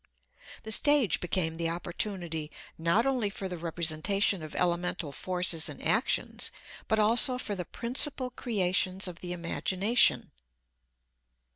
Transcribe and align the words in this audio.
The 0.63 0.71
stage 0.71 1.19
became 1.19 1.53
the 1.57 1.69
opportunity 1.69 2.49
not 2.75 3.05
only 3.05 3.29
for 3.29 3.47
the 3.47 3.59
representation 3.59 4.41
of 4.41 4.55
elemental 4.55 5.11
forces 5.11 5.69
and 5.69 5.79
actions, 5.79 6.51
but 6.87 6.97
also 6.97 7.37
for 7.37 7.53
the 7.53 7.65
principal 7.65 8.31
creations 8.31 9.07
of 9.07 9.19
the 9.19 9.31
imagination. 9.31 10.31